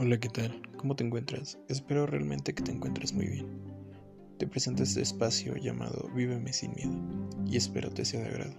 Hola, 0.00 0.20
¿qué 0.20 0.28
tal? 0.28 0.62
¿Cómo 0.76 0.94
te 0.94 1.02
encuentras? 1.02 1.58
Espero 1.66 2.06
realmente 2.06 2.54
que 2.54 2.62
te 2.62 2.70
encuentres 2.70 3.12
muy 3.12 3.26
bien. 3.26 3.48
Te 4.38 4.46
presento 4.46 4.84
este 4.84 5.02
espacio 5.02 5.56
llamado 5.56 6.08
Víveme 6.14 6.52
sin 6.52 6.72
miedo 6.76 6.94
y 7.44 7.56
espero 7.56 7.90
te 7.90 8.04
sea 8.04 8.20
de 8.20 8.28
agrado. 8.28 8.54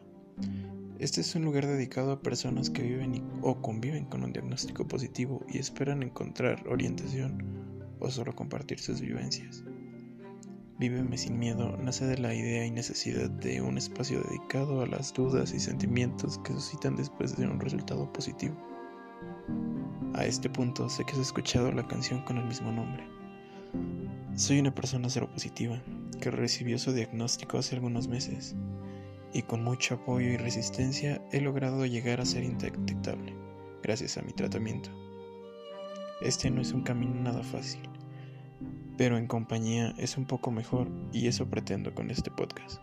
Este 1.00 1.22
es 1.22 1.34
un 1.36 1.46
lugar 1.46 1.66
dedicado 1.66 2.12
a 2.12 2.22
personas 2.22 2.70
que 2.70 2.82
viven 2.82 3.24
o 3.42 3.62
conviven 3.62 4.04
con 4.04 4.26
un 4.26 4.34
diagnóstico 4.34 4.86
positivo 4.86 5.46
y 5.48 5.60
esperan 5.60 6.04
encontrar 6.04 6.68
orientación 6.68 7.42
o 8.02 8.12
solo 8.12 8.36
compartir 8.36 8.78
sus 8.78 9.00
vivencias. 9.00 9.64
Víveme 10.78 11.18
sin 11.18 11.40
miedo 11.40 11.78
nace 11.78 12.06
de 12.06 12.18
la 12.18 12.36
idea 12.36 12.66
y 12.66 12.72
necesidad 12.72 13.30
de 13.30 13.62
un 13.62 13.78
espacio 13.78 14.22
dedicado 14.24 14.82
a 14.82 14.88
las 14.88 15.14
dudas 15.14 15.54
y 15.54 15.62
sentimientos 15.62 16.38
que 16.40 16.52
suscitan 16.52 16.98
después 16.98 17.38
de 17.38 17.48
un 17.48 17.62
resultado 17.62 18.12
positivo. 18.12 18.69
A 20.20 20.26
este 20.26 20.50
punto 20.50 20.90
sé 20.90 21.06
que 21.06 21.14
has 21.14 21.20
escuchado 21.20 21.72
la 21.72 21.88
canción 21.88 22.22
con 22.24 22.38
el 22.38 22.44
mismo 22.44 22.74
nombre. 22.74 23.08
Soy 24.36 24.60
una 24.60 24.76
persona 24.76 25.10
seropositiva 25.10 25.82
que 26.20 26.30
recibió 26.30 26.78
su 26.78 26.92
diagnóstico 26.92 27.58
hace 27.58 27.76
algunos 27.76 28.10
meses 28.10 28.54
y 29.32 29.44
con 29.44 29.64
mucho 29.64 29.96
apoyo 29.96 30.28
y 30.28 30.36
resistencia 30.36 31.22
he 31.32 31.40
logrado 31.40 31.86
llegar 31.86 32.20
a 32.20 32.26
ser 32.26 32.44
indetectable 32.44 33.34
gracias 33.82 34.18
a 34.18 34.22
mi 34.22 34.34
tratamiento. 34.34 34.90
Este 36.20 36.52
no 36.52 36.60
es 36.60 36.74
un 36.74 36.82
camino 36.82 37.16
nada 37.16 37.42
fácil, 37.42 37.88
pero 38.98 39.18
en 39.18 39.26
compañía 39.26 39.96
es 39.98 40.18
un 40.18 40.26
poco 40.26 40.52
mejor 40.52 40.90
y 41.14 41.28
eso 41.28 41.50
pretendo 41.50 41.96
con 41.96 42.12
este 42.12 42.30
podcast. 42.30 42.82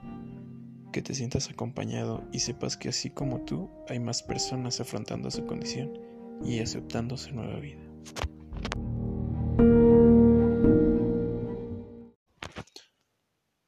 Que 0.90 1.02
te 1.02 1.14
sientas 1.14 1.50
acompañado 1.50 2.24
y 2.32 2.38
sepas 2.38 2.78
que 2.78 2.88
así 2.88 3.10
como 3.10 3.42
tú 3.42 3.68
hay 3.90 4.00
más 4.00 4.22
personas 4.22 4.80
afrontando 4.80 5.30
su 5.30 5.44
condición 5.44 6.15
y 6.44 6.60
aceptando 6.60 7.16
su 7.16 7.32
nueva 7.32 7.58
vida. 7.60 7.86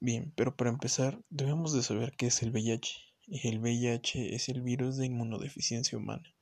Bien, 0.01 0.33
pero 0.37 0.57
para 0.57 0.71
empezar 0.71 1.21
debemos 1.29 1.73
de 1.75 1.83
saber 1.83 2.13
qué 2.17 2.29
es 2.29 2.43
el 2.43 2.51
VIH. 2.51 2.95
El 3.27 3.59
VIH 3.59 4.35
es 4.35 4.49
el 4.49 4.63
virus 4.63 4.97
de 4.97 5.07
inmunodeficiencia 5.07 5.99
humana. 5.99 6.35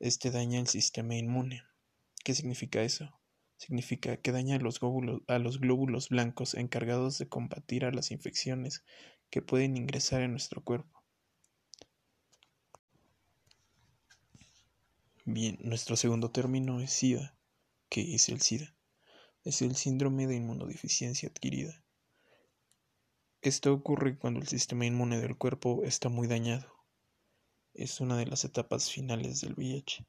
Este 0.00 0.30
daña 0.30 0.58
el 0.58 0.68
sistema 0.68 1.14
inmune. 1.14 1.62
¿Qué 2.24 2.34
significa 2.34 2.82
eso? 2.82 3.20
Significa 3.58 4.16
que 4.16 4.32
daña 4.32 4.56
a 4.56 4.58
los, 4.58 4.80
glóbulos, 4.80 5.22
a 5.28 5.38
los 5.38 5.60
glóbulos 5.60 6.08
blancos 6.08 6.54
encargados 6.54 7.18
de 7.18 7.28
combatir 7.28 7.84
a 7.84 7.92
las 7.92 8.10
infecciones 8.10 8.84
que 9.28 9.42
pueden 9.42 9.76
ingresar 9.76 10.22
en 10.22 10.30
nuestro 10.30 10.64
cuerpo. 10.64 11.03
Bien, 15.26 15.56
nuestro 15.62 15.96
segundo 15.96 16.30
término 16.30 16.82
es 16.82 16.92
SIDA. 16.92 17.34
¿Qué 17.88 18.14
es 18.14 18.28
el 18.28 18.42
SIDA? 18.42 18.76
Es 19.42 19.62
el 19.62 19.74
síndrome 19.74 20.26
de 20.26 20.36
inmunodeficiencia 20.36 21.30
adquirida. 21.30 21.82
Esto 23.40 23.72
ocurre 23.72 24.18
cuando 24.18 24.40
el 24.40 24.48
sistema 24.48 24.84
inmune 24.84 25.18
del 25.18 25.38
cuerpo 25.38 25.82
está 25.82 26.10
muy 26.10 26.26
dañado. 26.26 26.70
Es 27.72 28.02
una 28.02 28.18
de 28.18 28.26
las 28.26 28.44
etapas 28.44 28.90
finales 28.90 29.40
del 29.40 29.54
VIH. 29.54 30.06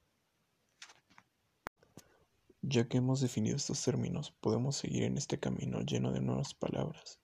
Ya 2.62 2.90
que 2.90 2.98
hemos 2.98 3.22
definido 3.22 3.56
estos 3.56 3.82
términos, 3.82 4.32
podemos 4.42 4.76
seguir 4.76 5.04
en 5.04 5.18
este 5.18 5.40
camino 5.40 5.80
lleno 5.80 6.12
de 6.12 6.20
nuevas 6.20 6.54
palabras, 6.54 7.22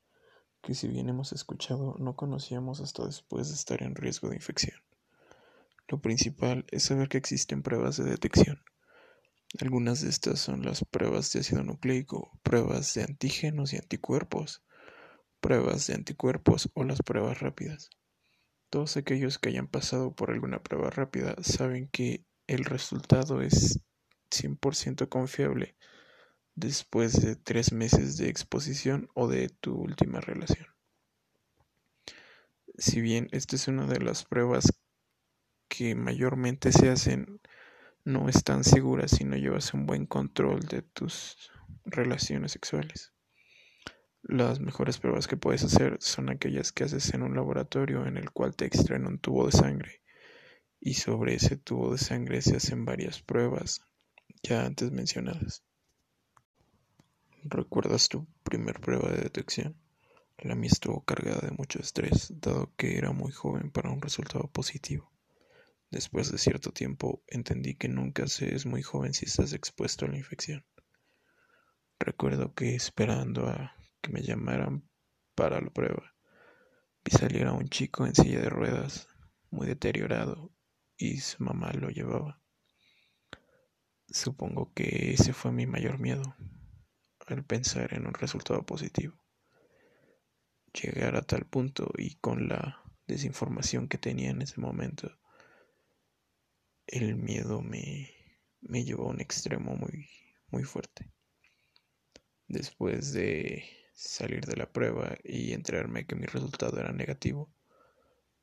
que 0.62 0.76
si 0.76 0.88
bien 0.88 1.10
hemos 1.10 1.34
escuchado 1.34 1.98
no 2.00 2.16
conocíamos 2.16 2.80
hasta 2.80 3.06
después 3.06 3.50
de 3.50 3.56
estar 3.56 3.84
en 3.84 3.96
riesgo 3.96 4.30
de 4.30 4.38
infección. 4.38 4.80
Lo 5.92 6.00
principal 6.00 6.66
es 6.72 6.84
saber 6.84 7.10
que 7.10 7.18
existen 7.18 7.64
pruebas 7.64 7.98
de 7.98 8.06
detección. 8.06 8.64
Algunas 9.60 10.00
de 10.00 10.10
estas 10.10 10.40
son 10.40 10.64
las 10.64 10.86
pruebas 10.86 11.34
de 11.34 11.42
ácido 11.42 11.64
nucleico, 11.64 12.40
pruebas 12.44 12.94
de 12.94 13.04
antígenos 13.04 13.74
y 13.74 13.76
anticuerpos, 13.76 14.64
pruebas 15.42 15.88
de 15.88 15.96
anticuerpos 15.96 16.72
o 16.76 16.86
las 16.86 17.02
pruebas 17.02 17.42
rápidas. 17.42 17.90
Todos 18.70 18.96
aquellos 18.96 19.38
que 19.38 19.50
hayan 19.50 19.68
pasado 19.68 20.16
por 20.16 20.32
alguna 20.32 20.64
prueba 20.64 20.90
rápida 20.92 21.36
saben 21.44 21.90
que 21.90 22.26
el 22.48 22.64
resultado 22.64 23.42
es 23.42 23.82
100% 24.30 25.10
confiable 25.10 25.76
después 26.56 27.22
de 27.22 27.36
tres 27.36 27.74
meses 27.74 28.16
de 28.16 28.30
exposición 28.30 29.10
o 29.14 29.28
de 29.28 29.50
tu 29.50 29.76
última 29.76 30.22
relación. 30.22 30.68
Si 32.78 33.02
bien 33.02 33.28
esta 33.34 33.58
es 33.58 33.68
una 33.68 33.88
de 33.88 34.00
las 34.00 34.24
pruebas 34.24 34.72
que 35.72 35.96
mayormente 35.96 36.74
se 36.74 36.90
hacen 36.90 37.40
no 38.04 38.28
están 38.28 38.66
seguras 38.66 39.12
si 39.12 39.24
no 39.24 39.38
llevas 39.38 39.74
un 39.74 39.86
buen 39.86 40.06
control 40.06 40.60
de 40.60 40.82
tus 40.82 41.50
relaciones 41.86 42.52
sexuales. 42.52 43.14
Las 44.22 44.60
mejores 44.60 44.98
pruebas 44.98 45.30
que 45.30 45.38
puedes 45.38 45.64
hacer 45.64 45.96
son 46.02 46.30
aquellas 46.30 46.74
que 46.74 46.84
haces 46.84 47.14
en 47.14 47.24
un 47.24 47.36
laboratorio 47.38 48.06
en 48.06 48.18
el 48.18 48.32
cual 48.32 48.54
te 48.54 48.66
extraen 48.66 49.08
un 49.08 49.18
tubo 49.18 49.46
de 49.46 49.54
sangre 49.54 50.02
y 50.82 50.96
sobre 50.96 51.36
ese 51.36 51.56
tubo 51.56 51.94
de 51.94 52.00
sangre 52.00 52.42
se 52.42 52.58
hacen 52.58 52.84
varias 52.84 53.22
pruebas 53.22 53.80
ya 54.44 54.66
antes 54.66 54.92
mencionadas. 54.92 55.64
¿Recuerdas 57.46 58.10
tu 58.10 58.28
primer 58.44 58.82
prueba 58.82 59.10
de 59.10 59.22
detección? 59.22 59.78
La 60.38 60.56
mía 60.56 60.70
estuvo 60.70 61.02
cargada 61.06 61.48
de 61.48 61.56
mucho 61.56 61.80
estrés, 61.80 62.34
dado 62.42 62.74
que 62.76 62.98
era 62.98 63.14
muy 63.14 63.32
joven 63.32 63.72
para 63.72 63.90
un 63.90 64.02
resultado 64.02 64.50
positivo. 64.50 65.11
Después 65.92 66.32
de 66.32 66.38
cierto 66.38 66.72
tiempo 66.72 67.22
entendí 67.28 67.76
que 67.76 67.90
nunca 67.90 68.26
se 68.28 68.56
es 68.56 68.66
muy 68.66 68.82
joven 68.82 69.14
si 69.14 69.26
estás 69.26 69.52
expuesto 69.52 70.06
a 70.06 70.08
la 70.08 70.18
infección. 70.18 70.66
Recuerdo 72.00 72.56
que 72.56 72.76
esperando 72.76 73.48
a 73.48 73.76
que 74.02 74.10
me 74.10 74.22
llamaran 74.22 74.90
para 75.36 75.60
la 75.60 75.70
prueba, 75.70 76.16
vi 77.04 77.12
salir 77.12 77.46
a 77.46 77.52
un 77.52 77.68
chico 77.68 78.08
en 78.08 78.16
silla 78.16 78.40
de 78.40 78.50
ruedas, 78.50 79.10
muy 79.50 79.68
deteriorado, 79.68 80.54
y 80.96 81.20
su 81.20 81.44
mamá 81.44 81.74
lo 81.74 81.90
llevaba. 81.90 82.42
Supongo 84.08 84.72
que 84.74 85.12
ese 85.12 85.34
fue 85.34 85.52
mi 85.52 85.66
mayor 85.66 86.00
miedo, 86.00 86.38
al 87.28 87.44
pensar 87.44 87.94
en 87.94 88.08
un 88.08 88.14
resultado 88.14 88.66
positivo. 88.66 89.22
Llegar 90.74 91.18
a 91.18 91.22
tal 91.22 91.46
punto 91.46 91.92
y 91.98 92.16
con 92.16 92.48
la 92.48 92.82
desinformación 93.08 93.90
que 93.90 93.98
tenía 93.98 94.30
en 94.30 94.42
ese 94.42 94.62
momento, 94.62 95.18
el 96.92 97.16
miedo 97.16 97.62
me, 97.62 98.14
me 98.60 98.84
llevó 98.84 99.06
a 99.08 99.12
un 99.12 99.22
extremo 99.22 99.76
muy, 99.76 100.10
muy 100.50 100.64
fuerte. 100.64 101.10
Después 102.48 103.14
de 103.14 103.64
salir 103.94 104.46
de 104.46 104.58
la 104.58 104.72
prueba 104.72 105.18
y 105.24 105.54
enterarme 105.54 106.06
que 106.06 106.16
mi 106.16 106.26
resultado 106.26 106.80
era 106.80 106.92
negativo, 106.92 107.50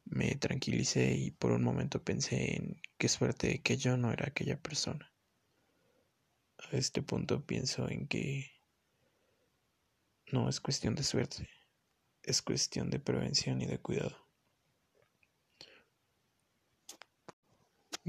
me 0.06 0.34
tranquilicé 0.36 1.12
y 1.12 1.30
por 1.30 1.52
un 1.52 1.62
momento 1.62 2.02
pensé 2.02 2.56
en 2.56 2.80
qué 2.96 3.08
suerte 3.08 3.60
que 3.60 3.76
yo 3.76 3.98
no 3.98 4.12
era 4.12 4.28
aquella 4.28 4.58
persona. 4.58 5.12
A 6.58 6.76
este 6.76 7.02
punto 7.02 7.44
pienso 7.44 7.88
en 7.90 8.08
que 8.08 8.50
no 10.32 10.48
es 10.48 10.60
cuestión 10.60 10.94
de 10.94 11.02
suerte, 11.02 11.50
es 12.22 12.40
cuestión 12.40 12.88
de 12.88 12.98
prevención 12.98 13.60
y 13.60 13.66
de 13.66 13.78
cuidado. 13.78 14.27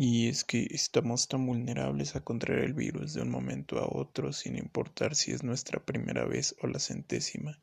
Y 0.02 0.30
es 0.30 0.46
que 0.46 0.66
estamos 0.72 1.28
tan 1.28 1.46
vulnerables 1.46 2.16
a 2.16 2.24
contraer 2.24 2.64
el 2.64 2.74
virus 2.74 3.14
de 3.14 3.22
un 3.22 3.30
momento 3.30 3.80
a 3.80 3.86
otro 3.86 4.32
sin 4.32 4.56
importar 4.56 5.14
si 5.14 5.34
es 5.34 5.44
nuestra 5.44 5.86
primera 5.86 6.24
vez 6.24 6.56
o 6.62 6.68
la 6.68 6.80
centésima, 6.80 7.62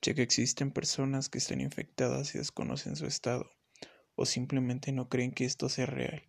ya 0.00 0.14
que 0.14 0.22
existen 0.22 0.70
personas 0.70 1.28
que 1.28 1.38
están 1.38 1.60
infectadas 1.60 2.32
y 2.32 2.38
desconocen 2.38 2.94
su 2.94 3.06
estado, 3.06 3.50
o 4.14 4.24
simplemente 4.24 4.92
no 4.92 5.08
creen 5.08 5.32
que 5.32 5.46
esto 5.46 5.68
sea 5.68 5.86
real. 5.86 6.22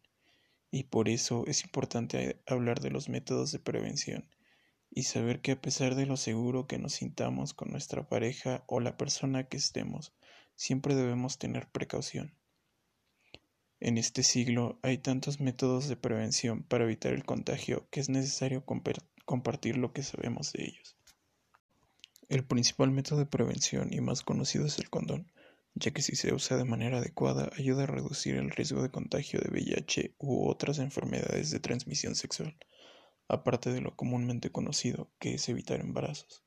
Y 0.72 0.86
por 0.86 1.10
eso 1.10 1.44
es 1.46 1.64
importante 1.64 2.42
hablar 2.48 2.80
de 2.80 2.90
los 2.90 3.08
métodos 3.08 3.52
de 3.52 3.60
prevención 3.60 4.28
y 4.90 5.04
saber 5.04 5.42
que 5.42 5.52
a 5.52 5.62
pesar 5.62 5.94
de 5.94 6.08
lo 6.08 6.18
seguro 6.18 6.66
que 6.66 6.80
nos 6.80 6.94
sintamos 6.94 7.54
con 7.54 7.69
nuestra 7.69 8.10
pareja 8.10 8.64
o 8.66 8.80
la 8.80 8.98
persona 8.98 9.48
que 9.48 9.58
estemos, 9.58 10.12
siempre 10.56 10.96
debemos 10.96 11.38
tener 11.38 11.69
precaución. 11.69 12.34
En 13.81 13.98
este 13.98 14.24
siglo 14.24 14.80
hay 14.83 14.98
tantos 14.98 15.42
métodos 15.42 15.89
de 15.89 15.98
prevención 15.98 16.63
para 16.63 16.86
evitar 16.86 17.12
el 17.12 17.25
contagio 17.25 17.88
que 17.89 18.00
es 18.00 18.07
necesario 18.07 18.63
compartir 19.25 19.77
lo 19.77 19.92
que 19.92 20.01
sabemos 20.01 20.54
de 20.54 20.63
ellos. 20.63 20.95
El 22.30 22.45
principal 22.45 22.92
método 22.92 23.19
de 23.19 23.25
prevención 23.25 23.94
y 23.94 24.00
más 24.00 24.22
conocido 24.24 24.66
es 24.66 24.80
el 24.80 24.89
condón, 24.89 25.30
ya 25.74 25.92
que 25.92 26.01
si 26.01 26.16
se 26.16 26.33
usa 26.33 26.56
de 26.56 26.63
manera 26.63 27.00
adecuada 27.00 27.51
ayuda 27.57 27.83
a 27.83 27.88
reducir 27.88 28.36
el 28.36 28.50
riesgo 28.50 28.81
de 28.81 28.92
contagio 28.92 29.42
de 29.42 29.50
VIH 29.50 30.16
u 30.19 30.48
otras 30.48 30.80
enfermedades 30.80 31.51
de 31.51 31.60
transmisión 31.60 32.16
sexual, 32.16 32.56
aparte 33.28 33.74
de 33.74 33.81
lo 33.81 33.98
comúnmente 33.98 34.51
conocido 34.51 35.12
que 35.19 35.33
es 35.33 35.50
evitar 35.50 35.81
embarazos. 35.81 36.44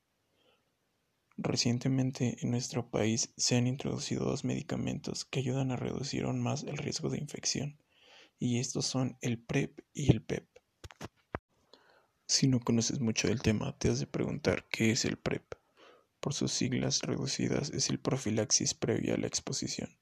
Recientemente 1.40 2.36
en 2.40 2.50
nuestro 2.50 2.90
país 2.90 3.32
se 3.36 3.54
han 3.54 3.68
introducido 3.68 4.24
dos 4.24 4.42
medicamentos 4.42 5.24
que 5.24 5.38
ayudan 5.38 5.70
a 5.70 5.76
reducir 5.76 6.24
aún 6.24 6.42
más 6.42 6.64
el 6.64 6.76
riesgo 6.76 7.10
de 7.10 7.18
infección, 7.18 7.78
y 8.40 8.58
estos 8.58 8.86
son 8.86 9.16
el 9.20 9.38
PrEP 9.38 9.78
y 9.94 10.10
el 10.10 10.20
PEP. 10.20 10.48
Si 12.26 12.48
no 12.48 12.58
conoces 12.58 12.98
mucho 12.98 13.28
del 13.28 13.40
tema, 13.40 13.78
te 13.78 13.88
has 13.88 14.00
de 14.00 14.08
preguntar 14.08 14.66
qué 14.68 14.90
es 14.90 15.04
el 15.04 15.16
PrEP. 15.16 15.54
Por 16.18 16.34
sus 16.34 16.50
siglas 16.50 17.02
reducidas 17.02 17.70
es 17.70 17.88
el 17.88 18.00
profilaxis 18.00 18.74
previa 18.74 19.14
a 19.14 19.18
la 19.18 19.28
exposición. 19.28 19.96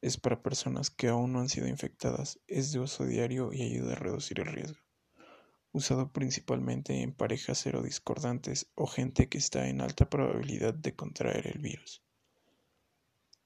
Es 0.00 0.16
para 0.16 0.42
personas 0.42 0.88
que 0.88 1.08
aún 1.08 1.34
no 1.34 1.40
han 1.40 1.50
sido 1.50 1.68
infectadas, 1.68 2.40
es 2.46 2.72
de 2.72 2.78
uso 2.78 3.04
diario 3.04 3.52
y 3.52 3.60
ayuda 3.60 3.92
a 3.92 3.96
reducir 3.96 4.40
el 4.40 4.46
riesgo. 4.46 4.80
Usado 5.72 6.12
principalmente 6.12 7.02
en 7.02 7.12
parejas 7.12 7.58
serodiscordantes 7.58 8.70
o 8.74 8.86
gente 8.86 9.28
que 9.28 9.38
está 9.38 9.68
en 9.68 9.80
alta 9.80 10.08
probabilidad 10.10 10.74
de 10.74 10.94
contraer 10.94 11.46
el 11.46 11.60
virus. 11.60 12.02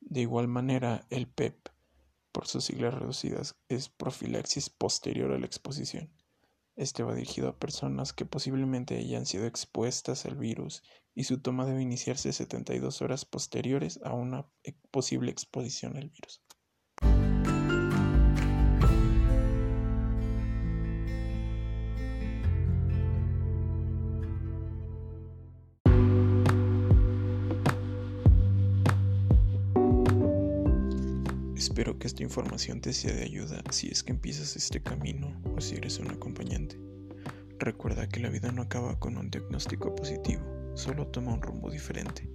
De 0.00 0.20
igual 0.20 0.48
manera, 0.48 1.06
el 1.10 1.26
PEP, 1.26 1.68
por 2.32 2.46
sus 2.46 2.64
siglas 2.64 2.94
reducidas, 2.94 3.56
es 3.68 3.88
profilaxis 3.88 4.70
posterior 4.70 5.32
a 5.32 5.38
la 5.38 5.46
exposición 5.46 6.10
este 6.76 7.04
va 7.04 7.14
dirigido 7.14 7.48
a 7.48 7.58
personas 7.58 8.12
que 8.12 8.26
posiblemente 8.26 8.98
hayan 8.98 9.26
sido 9.26 9.46
expuestas 9.46 10.26
al 10.26 10.36
virus 10.36 10.82
y 11.14 11.24
su 11.24 11.40
toma 11.40 11.66
debe 11.66 11.82
iniciarse 11.82 12.32
72 12.32 13.00
horas 13.00 13.24
posteriores 13.24 14.00
a 14.02 14.12
una 14.12 14.48
posible 14.90 15.30
exposición 15.30 15.96
al 15.96 16.10
virus. 16.10 16.42
Espero 31.64 31.98
que 31.98 32.06
esta 32.06 32.22
información 32.22 32.82
te 32.82 32.92
sea 32.92 33.14
de 33.14 33.22
ayuda 33.22 33.62
si 33.70 33.88
es 33.88 34.02
que 34.02 34.12
empiezas 34.12 34.54
este 34.54 34.82
camino 34.82 35.40
o 35.56 35.62
si 35.62 35.76
eres 35.76 35.98
un 35.98 36.10
acompañante. 36.10 36.78
Recuerda 37.58 38.06
que 38.06 38.20
la 38.20 38.28
vida 38.28 38.52
no 38.52 38.60
acaba 38.60 39.00
con 39.00 39.16
un 39.16 39.30
diagnóstico 39.30 39.94
positivo, 39.94 40.42
solo 40.74 41.06
toma 41.06 41.32
un 41.32 41.40
rumbo 41.40 41.70
diferente. 41.70 42.28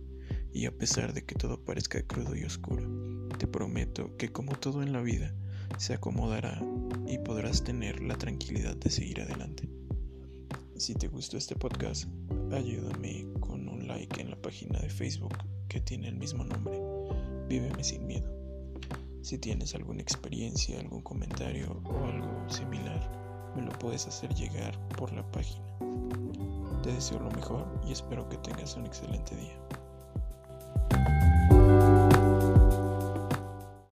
Y 0.51 0.65
a 0.65 0.75
pesar 0.75 1.13
de 1.13 1.25
que 1.25 1.35
todo 1.35 1.63
parezca 1.63 2.01
crudo 2.01 2.35
y 2.35 2.43
oscuro, 2.43 2.89
te 3.37 3.45
prometo 3.45 4.17
que 4.17 4.31
como 4.31 4.57
todo 4.57 4.81
en 4.81 4.93
la 4.93 5.01
vida, 5.01 5.35
se 5.77 5.93
acomodará 5.93 6.59
y 7.05 7.19
podrás 7.19 7.63
tener 7.63 8.01
la 8.01 8.17
tranquilidad 8.17 8.77
de 8.77 8.89
seguir 8.89 9.21
adelante. 9.21 9.69
Si 10.75 10.95
te 10.95 11.07
gustó 11.07 11.37
este 11.37 11.55
podcast, 11.55 12.09
ayúdame 12.51 13.27
con 13.41 13.69
un 13.69 13.87
like 13.87 14.19
en 14.19 14.31
la 14.31 14.41
página 14.41 14.79
de 14.79 14.89
Facebook 14.89 15.37
que 15.67 15.81
tiene 15.81 16.07
el 16.07 16.15
mismo 16.15 16.43
nombre, 16.43 16.81
Víveme 17.47 17.83
sin 17.83 18.07
miedo. 18.07 18.38
Si 19.21 19.37
tienes 19.37 19.75
alguna 19.75 20.01
experiencia, 20.01 20.79
algún 20.79 21.01
comentario 21.01 21.81
o 21.85 22.05
algo 22.05 22.49
similar, 22.49 23.51
me 23.55 23.61
lo 23.63 23.71
puedes 23.79 24.07
hacer 24.07 24.33
llegar 24.33 24.77
por 24.89 25.11
la 25.11 25.29
página. 25.31 25.65
Te 26.83 26.93
deseo 26.93 27.19
lo 27.19 27.29
mejor 27.31 27.67
y 27.85 27.91
espero 27.91 28.27
que 28.29 28.37
tengas 28.37 28.75
un 28.75 28.85
excelente 28.85 29.35
día. 29.35 29.59